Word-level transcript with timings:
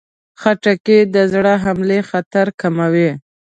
خټکی 0.41 0.99
د 1.13 1.15
زړه 1.31 1.53
حملې 1.63 1.99
خطر 2.09 2.47
کموي. 2.61 3.09